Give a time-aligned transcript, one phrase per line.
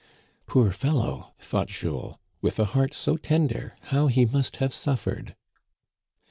[0.47, 5.35] "Poor fellow!" thought Jules," with a heart so tender, how he must have suffered